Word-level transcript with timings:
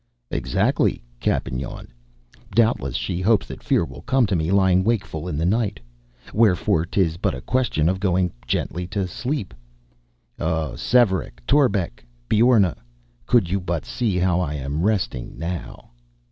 "Exactly." 0.31 1.03
Cappen 1.19 1.59
yawned. 1.59 1.89
"Doubtless 2.55 2.95
she 2.95 3.21
hopes 3.21 3.45
that 3.45 3.61
fear 3.61 3.85
will 3.85 4.01
come 4.01 4.25
to 4.25 4.35
me 4.35 4.49
lying 4.49 4.83
wakeful 4.83 5.27
in 5.27 5.37
the 5.37 5.45
night. 5.45 5.79
Wherefore 6.33 6.87
'tis 6.87 7.17
but 7.17 7.35
a 7.35 7.41
question 7.41 7.87
of 7.87 7.99
going 7.99 8.31
gently 8.47 8.87
to 8.87 9.07
sleep. 9.07 9.53
O 10.39 10.73
Svearek, 10.75 11.45
Torbek, 11.45 11.99
and 12.01 12.29
Beorna, 12.29 12.77
could 13.27 13.51
you 13.51 13.59
but 13.61 13.85
see 13.85 14.17
how 14.17 14.39
I 14.39 14.55
am 14.55 14.81
resting 14.81 15.37
now!" 15.37 15.91